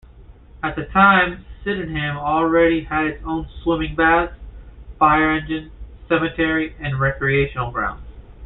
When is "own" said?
3.23-3.47